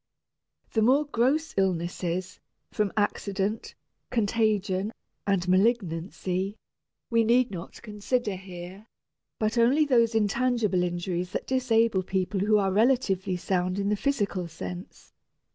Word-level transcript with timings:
The 0.73 0.81
more 0.81 1.05
gross 1.05 1.53
illnesses, 1.57 2.39
from 2.71 2.91
accident, 2.97 3.75
contagion, 4.09 4.91
and 5.27 5.47
malignancy, 5.47 6.55
we 7.11 7.23
need 7.23 7.51
not 7.51 7.79
consider 7.83 8.35
here, 8.35 8.87
but 9.37 9.59
only 9.59 9.85
those 9.85 10.15
intangible 10.15 10.81
injuries 10.81 11.33
that 11.33 11.45
disable 11.45 12.01
people 12.01 12.39
who 12.39 12.57
are 12.57 12.71
relatively 12.71 13.37
sound 13.37 13.77
in 13.77 13.89
the 13.89 13.95
physical 13.95 14.47
sense. 14.47 15.13